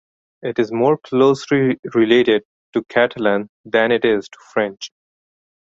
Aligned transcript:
It 0.41 0.57
is 0.57 0.71
more 0.71 0.97
closely 0.97 1.77
related 1.93 2.41
to 2.73 2.83
Catalan 2.85 3.51
than 3.65 3.91
it 3.91 4.03
is 4.03 4.27
to 4.29 4.37
French. 4.51 4.89